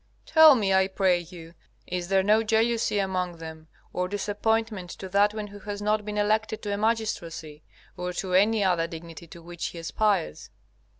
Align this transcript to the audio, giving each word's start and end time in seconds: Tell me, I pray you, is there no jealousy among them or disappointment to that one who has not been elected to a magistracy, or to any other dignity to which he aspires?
Tell 0.25 0.55
me, 0.55 0.73
I 0.73 0.87
pray 0.87 1.19
you, 1.19 1.53
is 1.85 2.07
there 2.07 2.23
no 2.23 2.41
jealousy 2.41 2.97
among 2.97 3.37
them 3.37 3.67
or 3.93 4.07
disappointment 4.07 4.89
to 4.89 5.07
that 5.09 5.31
one 5.35 5.45
who 5.45 5.59
has 5.59 5.79
not 5.79 6.03
been 6.05 6.17
elected 6.17 6.63
to 6.63 6.73
a 6.73 6.77
magistracy, 6.77 7.61
or 7.95 8.11
to 8.13 8.33
any 8.33 8.63
other 8.63 8.87
dignity 8.87 9.27
to 9.27 9.43
which 9.43 9.67
he 9.67 9.77
aspires? 9.77 10.49